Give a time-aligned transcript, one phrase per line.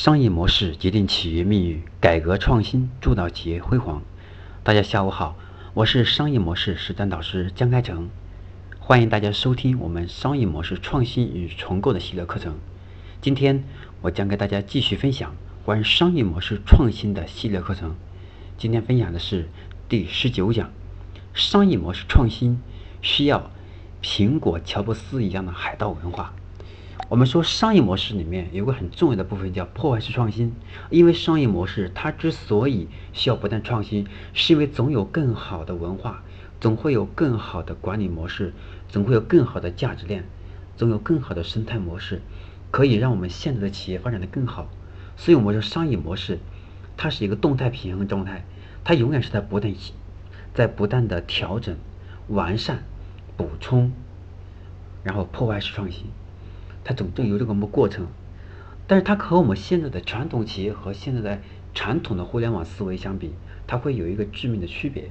[0.00, 4.00] 商业模式决定企业命运，改革创新铸造企业辉煌。
[4.62, 5.36] 大家下午好，
[5.74, 8.08] 我是商业模式实战导师江开成，
[8.78, 12.60] 欢迎大家收听我们商业模式创新与重构的系列课程。
[13.20, 13.64] 今天
[14.00, 15.34] 我将给大家继续分享
[15.64, 17.96] 关于商业模式创新的系列课程。
[18.56, 19.48] 今天分享的是
[19.88, 20.70] 第十九讲：
[21.34, 22.60] 商业模式创新
[23.02, 23.50] 需要
[24.00, 26.32] 苹果、乔布斯一样的海盗文化。
[27.08, 30.52] 我们说商业模式里面有个很重要的部分叫破坏式创新，
[30.90, 36.22] 因为商业模式它之所以需要不断创新，是因为总有更好的文化，
[36.60, 38.52] 总会有更好的管理模式，
[38.90, 40.26] 总会有更好的价值链，
[40.76, 42.20] 总有更好的生态模式，
[42.70, 44.68] 可以让我们现在的企业发展的更好。
[45.16, 46.38] 所以我们说商业模式
[46.98, 48.44] 它是一个动态平衡状态，
[48.84, 49.74] 它永远是在不断
[50.52, 51.74] 在不断的调整、
[52.28, 52.84] 完善、
[53.38, 53.92] 补充，
[55.02, 56.04] 然后破坏式创新。
[56.88, 58.06] 它总正有这个么过程，
[58.86, 61.38] 但是它和我们现在的传统企业和现在的
[61.74, 63.34] 传统的互联网思维相比，
[63.66, 65.10] 它会有一个致命的区别。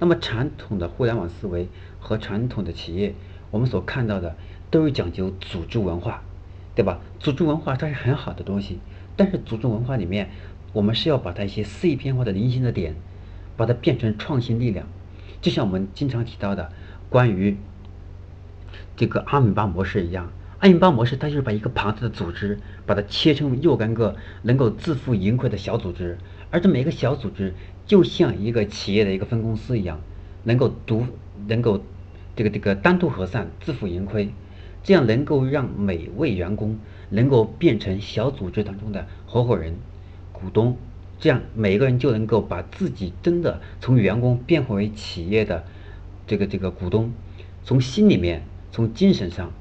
[0.00, 1.68] 那么传统的互联网思维
[2.00, 3.14] 和传统的企业，
[3.52, 4.34] 我们所看到的
[4.68, 6.24] 都是讲究组织文化，
[6.74, 6.98] 对吧？
[7.20, 8.80] 组织文化它是很好的东西，
[9.14, 10.28] 但是组织文化里面，
[10.72, 12.96] 我们是要把它一些碎片化的零星的点，
[13.56, 14.88] 把它变成创新力量。
[15.40, 16.72] 就像我们经常提到的
[17.08, 17.56] 关于
[18.96, 20.32] 这个阿米巴模式一样。
[20.62, 26.16] 阿米巴模式，它就是把一个庞大的组织，把它切成若干个能够自负盈亏的小组织，
[26.52, 27.52] 而这每个小组织
[27.84, 30.00] 就像一个企业的一个分公司一样，
[30.44, 31.04] 能够独
[31.48, 31.82] 能够
[32.36, 34.32] 这个这个单独核算，自负盈亏，
[34.84, 36.78] 这样能够让每位员工
[37.10, 39.74] 能够变成小组织当中的合伙人、
[40.30, 40.76] 股东，
[41.18, 45.64] 这样每个人就能够把自己真的从员工变化为企业的
[46.28, 47.10] 这个这个股东，
[47.64, 49.52] 从心里面，从精神上。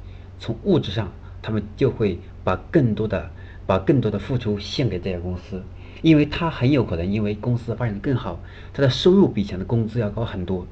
[0.41, 1.11] 从物质上，
[1.43, 3.29] 他们就会把更多的、
[3.67, 5.63] 把更多的付出献给这家公司，
[6.01, 8.39] 因为他很有可能因为公司发展的更好，
[8.73, 10.65] 他的收入比以前的工资要高很多。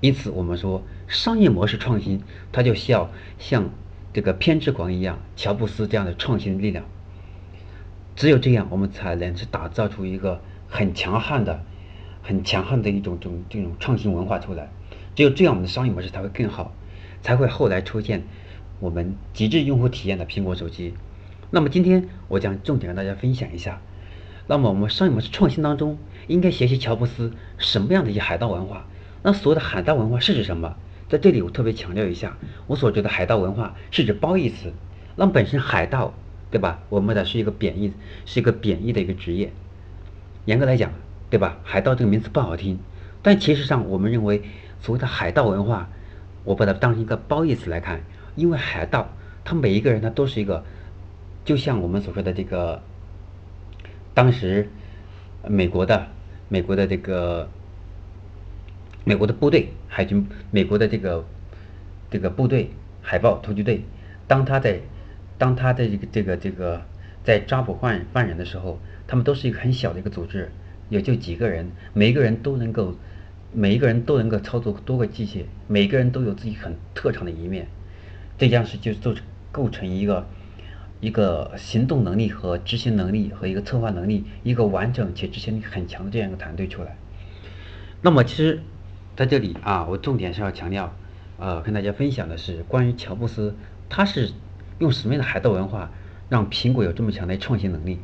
[0.00, 3.70] 因此，我们说商业模式创新，它就需要像
[4.12, 6.84] 这个偏执狂一样，乔布斯这样的创新力量。
[8.14, 11.64] 只有这样，我们才能去打造出一个很强悍的、
[12.22, 14.70] 很强悍的一种种这种创新文化出来。
[15.16, 16.72] 只有这样，我们的商业模式才会更好，
[17.20, 18.22] 才会后来出现。
[18.84, 20.92] 我们极致用户体验的苹果手机。
[21.50, 23.80] 那么今天我将重点跟大家分享一下。
[24.46, 25.96] 那么我们商业模式创新当中，
[26.26, 28.84] 应该学习乔布斯什么样的一些海盗文化？
[29.22, 30.76] 那所谓的海盗文化是指什么？
[31.08, 32.36] 在这里我特别强调一下，
[32.66, 34.74] 我所指的海盗文化是指褒义词。
[35.16, 36.12] 那么本身海盗，
[36.50, 36.82] 对吧？
[36.90, 37.94] 我们的是一个贬义，
[38.26, 39.50] 是一个贬义的一个职业。
[40.44, 40.92] 严格来讲，
[41.30, 41.56] 对吧？
[41.64, 42.78] 海盗这个名词不好听，
[43.22, 44.42] 但其实上我们认为
[44.82, 45.88] 所谓的海盗文化，
[46.44, 48.02] 我把它当成一个褒义词来看。
[48.36, 49.08] 因为海盗，
[49.44, 50.64] 他每一个人他都是一个，
[51.44, 52.82] 就像我们所说的这个，
[54.12, 54.68] 当时
[55.48, 56.08] 美国的
[56.48, 57.48] 美国的这个
[59.04, 61.24] 美国的部队海军，美国的这个
[62.10, 62.70] 这个部队
[63.02, 63.84] 海豹突击队，
[64.26, 64.80] 当他在
[65.38, 66.82] 当他的这个这个这个
[67.22, 70.50] 在抓捕犯犯人的时候，他们都是一个很小的一个组织，
[70.88, 72.94] 也就几个人，每一个人都能够
[73.52, 77.68] 每一个人都能够操作多个机械，每个人都有自己很特长的一面。
[78.36, 79.14] 这将是就做
[79.52, 80.26] 构成一个
[81.00, 86.96] 一个行动能力和执行能力和一个策划能力，一个完整且执行力很强的这样一个团队出来。
[88.02, 88.62] 那么其实
[89.16, 90.94] 在这里啊，我重点是要强调，
[91.38, 93.54] 呃，跟大家分享的是关于乔布斯，
[93.88, 94.32] 他是
[94.78, 95.90] 用什么样的海盗文化
[96.28, 98.00] 让苹果有这么强的创新能力？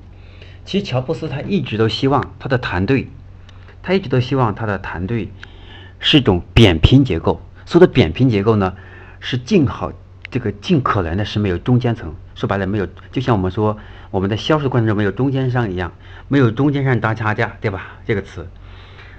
[0.64, 3.08] 其实乔布斯他一直都希望他的团队，
[3.82, 5.30] 他一直都希望他的团队
[5.98, 7.40] 是一种扁平结构。
[7.64, 8.76] 所谓的扁平结构呢，
[9.18, 9.92] 是尽好。
[10.30, 13.76] 这个尽可能的是没有中间层，说白了没有，就像我们说
[14.10, 15.92] 我们的销售过程中没有中间商一样，
[16.28, 17.98] 没有中间商当差价，对吧？
[18.06, 18.48] 这个词。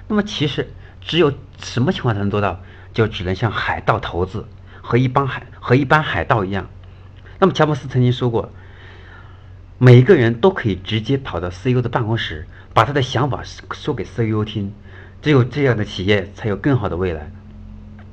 [0.08, 2.60] 那么其实只有什么情况才能做到？
[2.94, 4.46] 就只能像海盗头子
[4.82, 6.68] 和一帮海和一般海盗一样。
[7.38, 8.52] 那么乔布斯曾经说过，
[9.78, 14.74] 每一个人都可以直接跑到 CEO 的办公室，把他的想法说给 CEO 听，
[15.22, 17.30] 只有这样的企业才有更好的未来。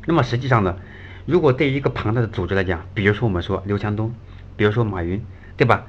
[0.06, 0.78] 那么实际上呢？
[1.26, 4.14] 如果对于一个庞大的组织来讲，比如说我们说刘强东，
[4.56, 5.24] 比如说马云，
[5.58, 5.86] 对吧？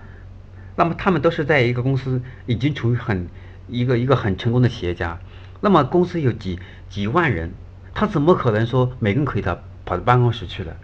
[0.77, 3.29] 那么他们都是在一个公司已经处于很
[3.69, 5.19] 一个一个很成功的企业家。
[5.61, 7.53] 那么公司有几几万人，
[7.95, 10.77] 他怎么可能说每个人可以到跑到办公室去了？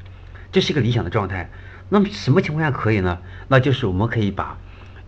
[0.52, 1.50] 这是一个理想的状态。
[1.88, 3.18] 那么什么情况下可以呢？
[3.48, 4.58] 那就是我们可以把，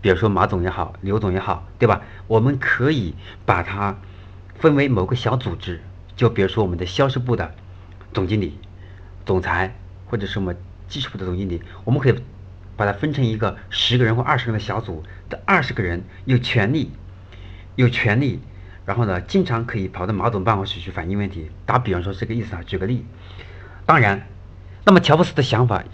[0.00, 2.02] 比如说马总也好，刘总也好，对吧？
[2.26, 3.14] 我们可以
[3.44, 3.99] 把它
[4.55, 5.81] 分为某个小组织，
[6.17, 7.55] 就比如说我们的销售部的
[8.12, 8.58] 总经理。
[9.29, 9.77] 总裁
[10.07, 10.57] 或者是我们
[10.89, 12.15] 技术部的总经理，我们可以
[12.79, 16.91] 把它分成一个十个人或二十人的小组，这二十个人有权利，
[17.77, 18.41] 有权利，
[18.87, 21.51] 然后呢，经常可以跑到马总办公室去反映问题。
[21.67, 23.05] 打比方说这个意思啊，举个例。
[23.85, 24.27] 当然，
[24.87, 25.85] 那么乔布斯的想法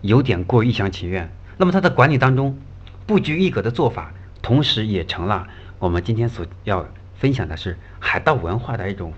[0.00, 1.28] 有点过于一厢情愿。
[1.56, 2.56] 那么他的管理当中
[3.04, 5.48] 不拘一格的做法，同时也成了
[5.80, 6.86] 我们今天所要
[7.16, 9.12] 分享的是海盗文化的一种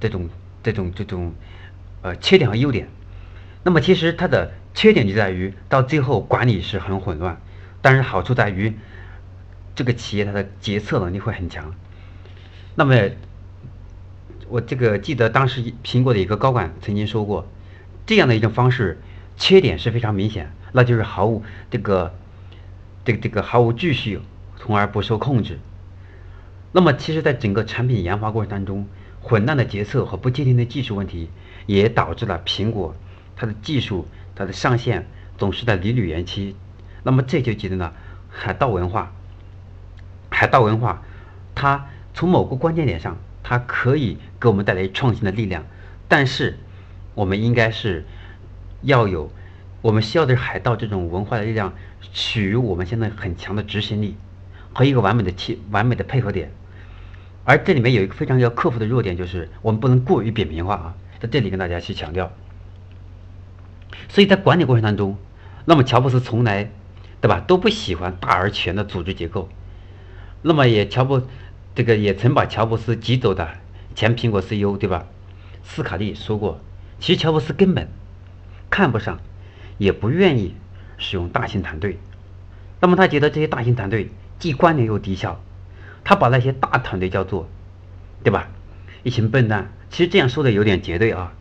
[0.00, 0.30] 这种
[0.62, 1.34] 这种这种
[2.02, 2.88] 呃缺点和优点。
[3.64, 7.40] 那么其实它的缺点就在于到最后管理是很混乱，
[7.80, 8.74] 但是好处在于
[9.74, 11.74] 这个企业它的决策能力会很强。
[12.74, 12.96] 那么
[14.48, 17.46] 我这个记得当时苹果的一个高管曾经说过，
[18.04, 19.00] 这样的一种方式
[19.36, 22.14] 缺点是非常明显，那就是毫无这个
[23.04, 24.20] 这个这个毫无秩序，
[24.58, 25.58] 从而不受控制。
[26.72, 28.86] 那么其实，在整个产品研发过程当中，
[29.20, 31.28] 混乱的决策和不确定的技术问题，
[31.74, 32.94] 也导致了苹果。
[33.36, 35.06] 它的技术，它的上线
[35.38, 36.54] 总是在屡屡延期，
[37.02, 37.94] 那么这就决定了
[38.28, 39.12] 海盗文化。
[40.30, 41.02] 海盗文化，
[41.54, 45.64] 它从某个关键点上，它可以给我们带来创新的力量，
[46.08, 46.58] 但是
[47.14, 48.04] 我们应该是
[48.82, 49.30] 要有，
[49.80, 51.72] 我们需要的是海盗这种文化的力量，
[52.12, 54.16] 取于我们现在很强的执行力
[54.72, 56.52] 和一个完美的切完美的配合点。
[57.44, 62.32] 而这里面有一个非常要克服的弱点，就是我们不能过于扁平化啊，在这里跟大家去强调。
[64.08, 65.16] 所以在管理过程当中，
[65.64, 66.68] 那么乔布斯从来，
[67.20, 69.48] 对吧，都不喜欢大而全的组织结构。
[70.42, 71.22] 那么也乔布，
[71.76, 73.48] 这个也曾把乔布斯挤走的
[73.94, 75.06] 前苹果 CEO，对吧？
[75.62, 76.60] 斯卡利说过，
[76.98, 77.88] 其实乔布斯根本
[78.68, 79.20] 看不上，
[79.78, 80.56] 也不愿意
[80.98, 82.00] 使用大型团队。
[82.80, 84.10] 那么他觉得这些大型团队
[84.40, 85.40] 既官僚又低效，
[86.02, 87.48] 他把那些大团队叫做，
[88.24, 88.48] 对吧？
[89.04, 89.70] 一群笨蛋。
[89.92, 91.32] 其实这样说的有点绝对啊，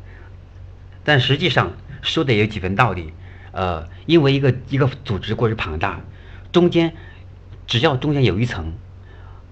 [1.04, 1.72] 但实际上。
[2.04, 3.14] 说的有几分道理，
[3.52, 6.02] 呃，因为一个一个组织过于庞大，
[6.52, 6.96] 中间
[7.68, 8.74] 只要中间有一层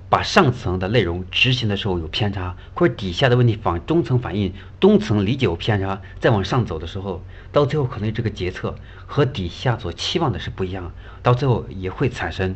[0.10, 8.74] 把上层的内容执行的时候有偏差，或者底下的问题反中层反映，中层理解有偏差，再往上走的时候，到最后可能这个决策
[9.06, 10.92] 和底下所期望的是不一样，
[11.22, 12.56] 到最后也会产生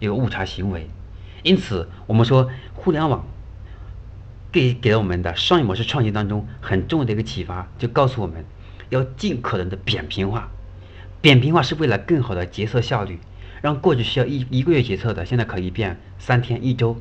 [0.00, 0.90] 一个误差行为。
[1.42, 3.24] 因此，我们说互联网
[4.54, 8.44] 给给了我们的商业模式创新当中很重要的一个启发，就告诉我们。
[8.90, 10.48] 要尽可能的扁平化，
[11.20, 13.18] 扁平化是为了更好的决策效率，
[13.60, 17.00] 让过去需要一一个月决策的，现在可以变三天一周，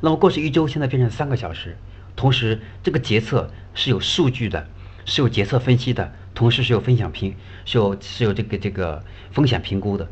[0.00, 1.76] 那么过去一周现在变成三个小时，
[2.14, 4.66] 同时这个决策是有数据的，
[5.04, 7.34] 是有决策分析的，同时是有分享评，
[7.66, 10.08] 是有是有这个这个风险评估的，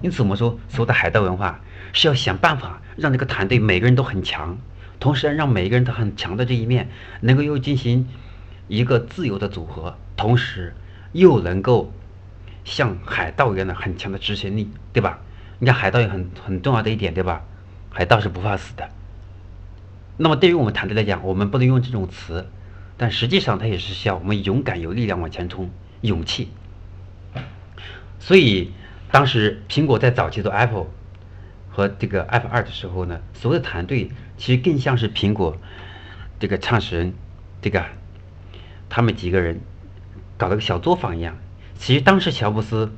[0.00, 1.60] 因此我们说所谓的海盗文化
[1.92, 4.58] 是要想办法让这个团队每个人都很强，
[4.98, 6.88] 同时让每一个人都很强的这一面
[7.20, 8.08] 能够又进行
[8.68, 9.96] 一个自由的组合。
[10.16, 10.74] 同时，
[11.12, 11.92] 又能够
[12.64, 15.20] 像海盗一样的很强的执行力，对吧？
[15.58, 17.44] 你看海盗也很很重要的一点，对吧？
[17.90, 18.88] 海盗是不怕死的。
[20.18, 22.48] 那么对于我们团队来讲，我们不能用这种词，
[22.96, 25.70] 但实际上它也是需要我们勇敢、有力量往前冲，
[26.00, 26.50] 勇气。
[28.18, 28.72] 所以
[29.10, 30.86] 当时苹果在早期做 Apple
[31.76, 35.58] 和这个 App 二的时候呢，所有的团队其实更像是苹果
[36.40, 37.12] 这个创始人
[37.60, 37.84] 这个
[38.88, 39.60] 他们几个人。
[40.38, 41.38] 搞了个小作坊一样，
[41.78, 42.92] 其实当时乔布斯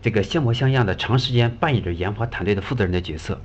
[0.00, 3.40] 这个像模像样的长时间扮演着研发团队的负责人的角色。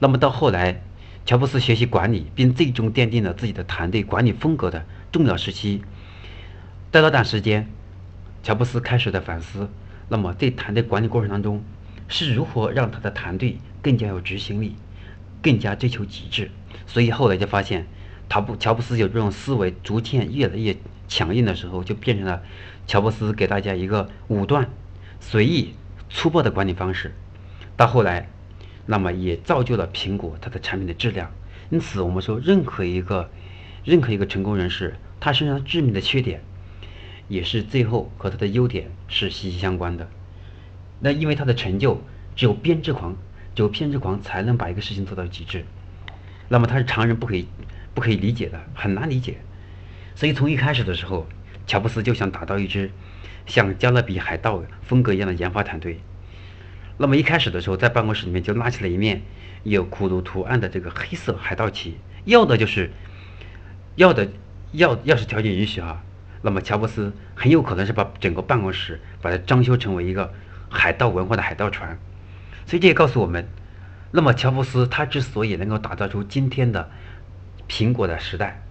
[0.00, 0.82] 那么到后来，
[1.24, 5.82] 乔布斯学习管理，并最终奠定了自己的团队管理风格的重要时期。
[6.92, 7.70] 在那段时间，
[8.42, 9.70] 乔布斯开始的反思，
[10.10, 11.64] 那么在团队管理过程当中，
[12.10, 14.76] 是如何让他的团队更加有执行力，
[15.40, 16.50] 更加追求极致。
[16.86, 17.86] 所以后来就发现，
[18.28, 20.76] 乔布乔布斯有这种思维，逐渐越来越。
[21.08, 22.40] 强硬的时候，就变成了
[22.86, 24.70] 乔布斯给大家一个武断、
[25.18, 25.74] 随意、
[26.08, 27.12] 粗暴的管理方式。
[27.76, 28.28] 到后来，
[28.86, 31.32] 那么也造就了苹果它的产品的质量。
[31.68, 33.28] 因此，我们说，任何一个、
[33.84, 36.44] 任何一个成功人士，他身上致命的缺点，
[37.26, 40.08] 也是最后和他的优点是息息相关的。
[41.00, 42.02] 那因为他的成就，
[42.36, 43.16] 只有编织狂，
[43.54, 45.64] 只有偏执狂才能把一个事情做到极致。
[46.48, 47.48] 那么他是常人不可以、
[47.94, 49.38] 不可以理解的，很难理解。
[50.14, 51.26] 所以从一开始的时候，
[51.66, 52.90] 乔布斯就想打造一支
[53.46, 56.00] 像加勒比海盗风格一样的研发团队。
[56.98, 59.22] 那么一开始的时候，在办公室里面就拉起了一面
[59.62, 62.90] 有骷髅图案的这个黑色海盗旗，要的就是
[63.96, 64.28] 要的
[64.72, 66.02] 要要是条件允许哈，
[66.42, 70.34] 那么乔布斯很有可能是把整个办公室把它装修成为一个
[70.70, 71.98] 海盗文化的海盗船。
[72.64, 73.46] 所以这也告诉我们，
[74.12, 76.88] 那么乔布斯他之所以能够打造出今天的
[77.68, 78.62] 苹果的时代。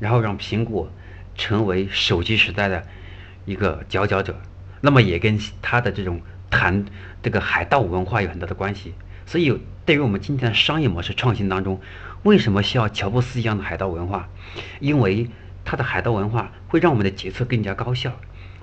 [0.00, 0.92] 然后让苹果
[1.34, 2.86] 成为手机时代的
[3.46, 4.40] 一个佼佼者，
[4.80, 6.84] 那么也跟他的这种谈
[7.20, 8.94] 这个海盗文化有很大的关系。
[9.26, 11.80] 所以，对于我们今天的商业模式创新当中，
[12.22, 14.28] 为什么需要乔布斯一样的海盗文化？
[14.78, 15.28] 因为
[15.64, 18.12] 他的海盗文化会让我们的决策更加高效，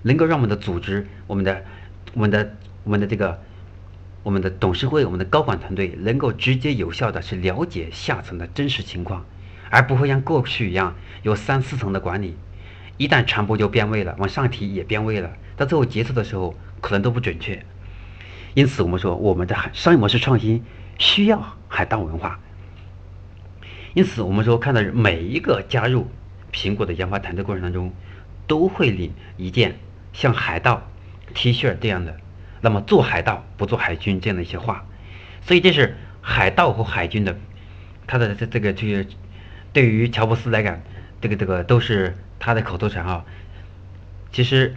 [0.03, 1.65] 能够让我们的组织、我们的、
[2.13, 3.41] 我们的、我们的这个、
[4.23, 9.25] 我们的董事会、我们的高管团队能够直接有效的去了解下层的真实情况，
[9.69, 12.37] 而不会像过去一样有三四层的管理，
[12.97, 17.65] 一旦传播就变味了，往上提也变味了，到最后决策的时候可能都不准确。
[18.53, 20.63] 因此，我们说我们的商业模式创新
[20.97, 22.39] 需要海盗文化。
[23.93, 26.07] 因此，我们说看到每一个加入
[26.53, 27.91] 苹果的研发团队过程当中，
[28.47, 29.77] 都会领一件
[30.13, 30.89] 像海盗
[31.33, 32.17] T 恤这样的，
[32.61, 34.85] 那么做海盗不做海军这样的一些话。
[35.41, 37.37] 所以，这是海盗和海军的
[38.07, 39.05] 他的这这个这个
[39.73, 40.79] 对于乔布斯来讲，
[41.21, 43.25] 这个这个都是他的口头禅啊。
[44.31, 44.75] 其实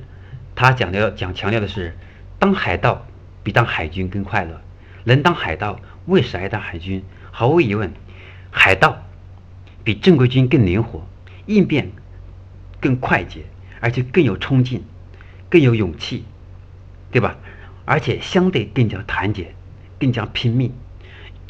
[0.55, 1.97] 他讲的讲强调的是
[2.39, 3.05] 当海盗。
[3.45, 4.61] 比当海军更快乐，
[5.05, 7.03] 能当海盗，为啥要当海军？
[7.31, 7.93] 毫无疑问，
[8.51, 9.07] 海盗
[9.85, 11.09] 比正规军更灵活，
[11.47, 11.93] 应变
[12.79, 13.47] 更快捷，
[13.81, 14.85] 而且更有冲劲，
[15.49, 16.27] 更有勇气，
[17.11, 17.37] 对吧？
[17.85, 19.55] 而且相对更加团结，
[19.99, 20.73] 更加拼命，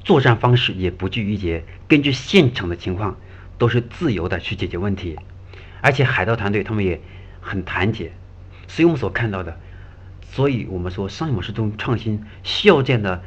[0.04, 3.16] 作战方式也不拘一节，根据现场的情况
[3.58, 5.16] 都是自由的去解决问题，
[5.80, 7.00] 而且海盗团队他们也
[7.40, 8.12] 很团结，
[8.68, 9.58] 所以我们所看到的。
[10.30, 13.22] 所以我们说，商业模式中创新需要这样的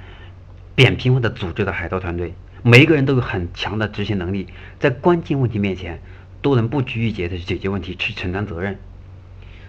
[0.76, 2.34] 扁平化的组织的海盗团队，
[2.64, 4.48] 每一个人都有很强的执行能力，
[4.80, 6.00] 在关键问题面前
[6.42, 8.80] 都能不拘一节的去解决问题，去承担责任。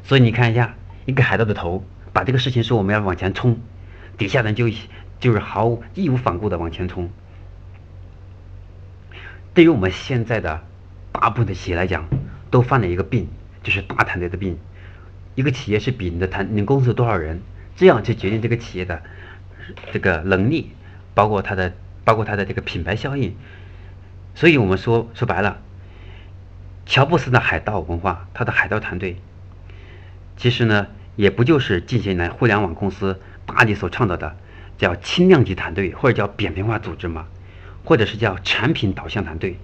[0.04, 0.76] 所以你看一下，
[1.06, 3.58] 一个海盗的头把这个事情说我们要往前冲，
[4.18, 4.68] 底下人就
[5.20, 7.10] 就是毫无义无反顾的往前冲。
[9.54, 10.62] 对于我们现在的
[11.12, 12.08] 大部分的企业来讲，
[12.50, 13.28] 都犯了一个病，
[13.62, 14.58] 就是大团队的病。
[15.34, 17.40] 一个企业是比你的团，你公司有多少人，
[17.76, 19.02] 这样去决定这个企业的
[19.92, 20.72] 这个能力，
[21.14, 21.72] 包括它的，
[22.04, 23.34] 包括它的这个品牌效应。
[24.34, 25.58] 所以我们说说白了，
[26.86, 29.16] 乔布斯的海盗文化，他的海盗团队，
[30.36, 34.36] 其实呢，也不就是近些年互联网公司大力所倡导的
[34.78, 37.26] 叫轻量级团队，或者叫扁平化组织嘛，
[37.84, 39.58] 或者是叫产品导向团队。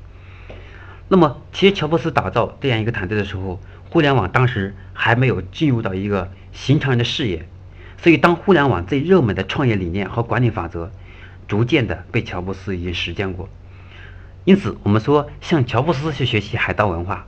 [1.08, 7.48] 那么，其实乔布斯打造这样一个团队的时候，互联网当时还没有进入到一个寻常人的视野，
[7.96, 10.90] 所以当互联网最热门的创业理念和管理法则，
[11.46, 13.48] 逐渐的被乔布斯已经实践过。
[14.44, 17.26] 因此，我们说向乔布斯去学习海盗文化，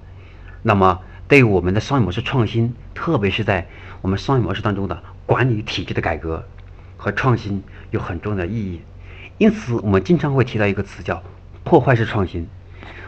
[0.63, 3.69] 那么对我们的商业模式创新，特别是在
[4.01, 6.45] 我们商业模式当中的管理体制的改革
[6.97, 8.81] 和创新，有很重要的意义。
[9.39, 11.23] 因此，我们经常会提到一个词叫
[11.63, 12.49] 破坏式创新。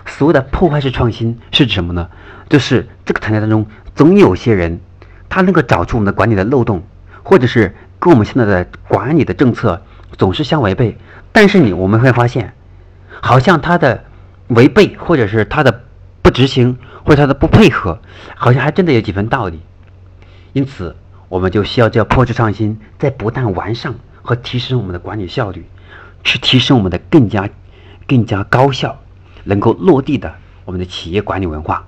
[0.06, 2.08] 所谓的破坏式创新是指什么呢？
[2.48, 4.78] 就是这个团队当中总有些人，
[5.28, 6.84] 他能够找出我们的管理的漏洞，
[7.24, 9.82] 或者是跟我们现在的管理的政策
[10.16, 10.96] 总是相违背。
[11.32, 12.54] 但是你我们会发现，
[13.20, 14.04] 好像他的
[14.46, 15.82] 违背，或者是他的
[16.22, 18.00] 不执行，或者他的不配合，
[18.36, 19.60] 好像还真的有几分道理。
[20.52, 20.96] 因此，
[21.28, 25.66] 我们就需要叫破坏式创新，在不断完善和提升我们的管理效率，
[26.24, 27.48] 去提升我们的更加
[28.06, 28.98] 更加高效。
[29.44, 30.32] 能够落地的
[30.64, 31.84] 我们的企业管理文化，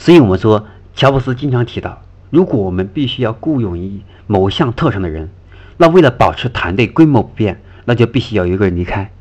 [0.00, 5.30] 所以我们说，乔布斯经常提到，如果我们必须要雇佣一某项特长的人，
[5.76, 9.12] 那为了保持团队规模不变，那就必须要有一个人离开，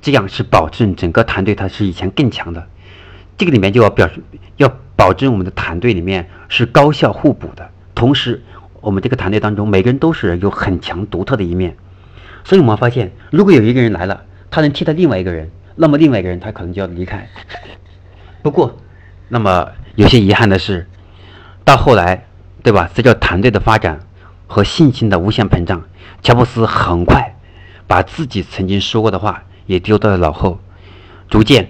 [0.00, 2.68] 这样是保证整个团队它是以前更强的。
[3.38, 4.20] 这个里面就要表示，
[4.56, 8.42] 要保证我们的团队里面是高效互补的，同时
[8.80, 11.76] 我们这个团队当中每个人都是有很强独特的一面，
[12.44, 15.50] 所以我们发现，如果有一个人来了，他能替代另外一个人。
[15.80, 17.28] 那么另外一个人他可能就要离开。
[18.42, 18.76] 不过，
[19.28, 20.88] 那么有些遗憾的是，
[21.64, 22.26] 到后来，
[22.64, 22.90] 对吧？
[22.92, 24.00] 随着团队的发展
[24.48, 25.84] 和信心的无限膨胀。
[26.20, 27.36] 乔布斯很快
[27.86, 30.58] 把自己曾经说过的话也丢到了脑后，
[31.30, 31.68] 逐渐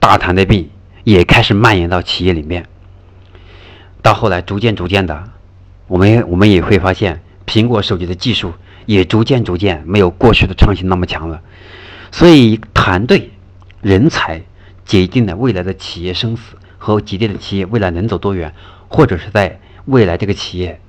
[0.00, 0.70] 大谈的病
[1.04, 2.66] 也开始蔓延到企业里面。
[4.02, 5.30] 到后来，逐渐逐渐的，
[5.86, 8.52] 我们我们也会发现，苹果手机的技术
[8.86, 11.40] 也逐渐逐渐没有过去的创新那么强了。
[12.10, 13.30] 所以，团队。
[13.82, 14.40] 人才
[14.86, 18.54] 决定了未来的企业生死和决定了企业未来能走多远，
[18.88, 20.80] 或者是在未来这个企业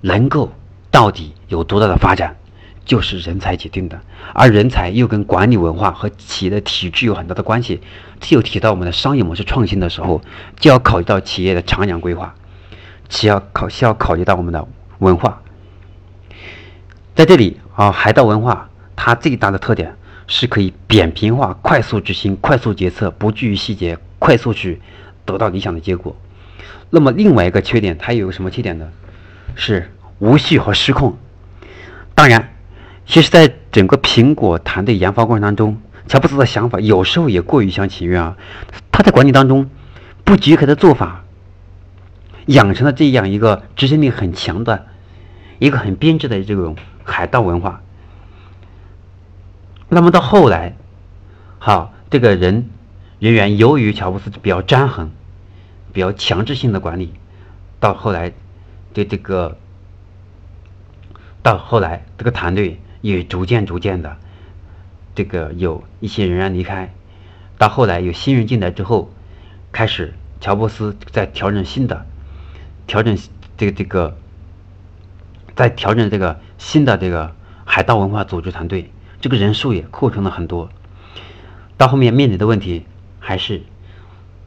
[0.00, 0.50] 能够
[0.90, 2.38] 到底有多大的发展，
[2.86, 4.00] 就是人才决定的。
[4.32, 7.82] 而人才又跟管理文化和企业的体制有很大的关系。
[8.20, 10.20] 这又提到我们的商业模式创新的时候，
[10.58, 12.34] 就要考虑到企业的长远规划，
[13.08, 15.42] 需要考需要考虑到我们的文化。
[17.14, 19.96] 在这里啊，海盗文化它最大的特点。
[20.32, 24.80] 是可以扁平化、快速执行、快速决策，不拘于细节，快速去
[25.24, 26.14] 得到理想的结果。
[26.88, 28.88] 那么另外一个缺点，它有个什么缺点呢？
[29.56, 31.18] 是无序和失控。
[32.14, 32.54] 当然，
[33.06, 38.36] 其实，在整个苹果团队研发过程当中，乔布斯的想法有时候也过于一厢情愿啊。
[38.90, 39.70] 他在管理当中
[40.24, 41.24] 不许可的做法，
[42.46, 44.86] 养成了这样一个执行力很强的、
[45.58, 47.82] 一个很编制的这种海盗文化。
[49.88, 50.76] 那么到后来，
[51.58, 52.70] 好，这个人
[53.18, 55.10] 人员由于乔布斯比较粘横、
[55.92, 57.14] 比较强制性的管理，
[57.78, 58.32] 到后来
[58.92, 59.56] 对这个。
[61.42, 64.18] 到后来，这个团队也逐渐逐渐的，
[65.14, 66.92] 这个有一些人员离开。
[67.58, 69.12] 到后来有新人进来之后，
[69.70, 72.06] 开始乔布斯在调整新的，
[72.86, 73.18] 调整
[73.56, 74.16] 这个这个，
[75.54, 78.90] 在调整这个新的这个海盗文化组织团队，
[79.20, 80.70] 这个人数也扩充了很多。
[81.76, 82.84] 到后面面临的问题
[83.18, 83.62] 还是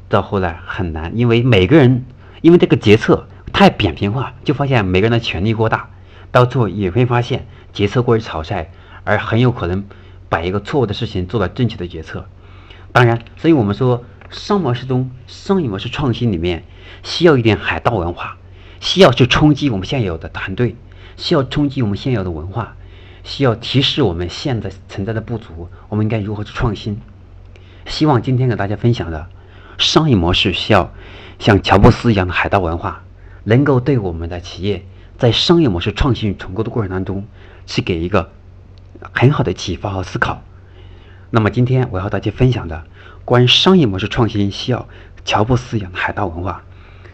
[0.10, 2.06] 到后来很难，因为每个人
[2.42, 5.90] 因为这个决策太扁平化，就发现每个人的权力过大。
[6.32, 8.72] 到最后也会发现决策过于草率，
[9.04, 9.86] 而很有可能
[10.34, 12.26] 把一个错误的事情做了正确的决策。
[12.92, 16.64] 当然，所以我们说商模式中商业模式创新里面
[17.04, 18.38] 需要一点海盗文化，
[18.80, 20.76] 需要去冲击我们现有的团队，
[21.18, 22.76] 需要冲击我们现有的文化，
[23.24, 27.00] 需要提示我们现在存在的不足，我们应该如何去创新。
[27.86, 29.28] 希望今天给大家分享的
[29.78, 30.92] 商业模式需要
[31.38, 33.04] 像乔布斯一样的海盗文化，
[33.44, 34.84] 能够对我们的企业。
[35.16, 37.28] 在商业模式创新与重构的过程当中，
[37.68, 38.32] 去给一个
[39.12, 40.42] 很好的启发和思考。
[41.30, 42.86] 那么今天我要和大家分享的
[43.26, 44.88] 关于商业模式创新需要
[45.26, 46.64] 乔布斯一样的海盗文化，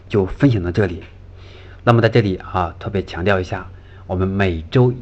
[0.07, 1.03] 就分享到这里。
[1.83, 3.67] 那么在这里啊，特别强调一下，
[4.07, 4.93] 我们每周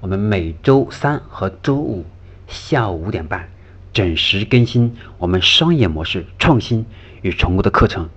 [0.00, 2.04] 我们每周三和周五
[2.46, 3.48] 下午五点半
[3.92, 6.84] 准时更新我们商业模式创新
[7.22, 8.08] 与重构的课程。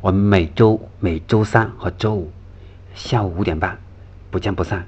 [0.00, 2.32] 我们每周每周三和周五。
[2.94, 3.78] 下午五点半，
[4.30, 4.86] 不见不散。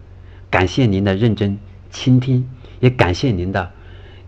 [0.51, 1.59] 感谢您的认真
[1.91, 2.51] 倾听，
[2.85, 3.73] 也感谢您的，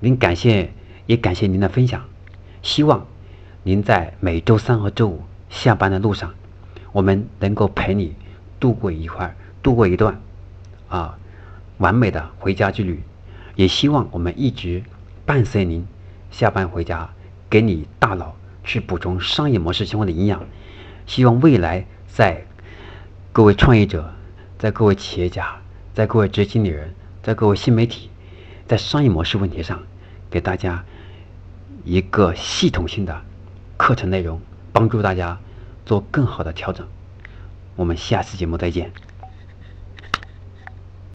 [0.01, 0.73] 您感谢
[1.05, 2.03] 也感谢您的分享。
[2.62, 3.07] 希望
[3.62, 6.33] 您在每周三和周五下班的路上，
[6.90, 8.14] 我们能够陪你
[8.59, 10.19] 度过一块，度过一段
[10.88, 11.19] 啊
[11.77, 13.03] 完美的回家之旅。
[13.57, 14.83] 也希望我们一直
[15.27, 15.87] 伴随您
[16.31, 17.11] 下班回家，
[17.51, 20.42] 给你大脑去补充商业模式相关的营养。
[21.05, 22.42] 希望未来在。
[23.35, 24.14] 各位创业者，
[24.59, 25.61] 在各位企业家，
[25.92, 28.09] 在各位执行理人，在各位新媒体，
[28.68, 29.83] 在商业模式问题上，
[30.31, 30.85] 给大家
[31.85, 33.22] 一个系统性的
[33.76, 34.40] 课程内容，
[34.72, 35.38] 帮助大家
[35.85, 36.87] 做更好的调整。
[37.76, 38.90] 我们下次节目再见。